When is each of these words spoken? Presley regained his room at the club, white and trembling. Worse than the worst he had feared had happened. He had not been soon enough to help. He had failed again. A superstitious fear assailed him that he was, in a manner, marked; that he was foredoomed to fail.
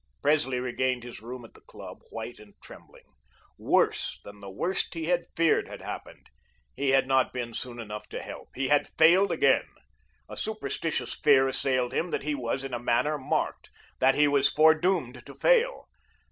Presley 0.23 0.59
regained 0.59 1.03
his 1.03 1.21
room 1.21 1.45
at 1.45 1.53
the 1.53 1.61
club, 1.61 1.99
white 2.09 2.39
and 2.39 2.55
trembling. 2.59 3.03
Worse 3.59 4.19
than 4.23 4.39
the 4.41 4.49
worst 4.49 4.95
he 4.95 5.03
had 5.05 5.27
feared 5.37 5.67
had 5.67 5.83
happened. 5.83 6.31
He 6.75 6.89
had 6.89 7.05
not 7.07 7.31
been 7.31 7.53
soon 7.53 7.79
enough 7.79 8.09
to 8.09 8.19
help. 8.23 8.49
He 8.55 8.69
had 8.69 8.89
failed 8.97 9.31
again. 9.31 9.67
A 10.27 10.35
superstitious 10.35 11.13
fear 11.13 11.47
assailed 11.47 11.93
him 11.93 12.09
that 12.09 12.23
he 12.23 12.33
was, 12.33 12.63
in 12.63 12.73
a 12.73 12.79
manner, 12.79 13.19
marked; 13.19 13.69
that 13.99 14.15
he 14.15 14.27
was 14.27 14.49
foredoomed 14.49 15.23
to 15.23 15.35
fail. 15.35 15.87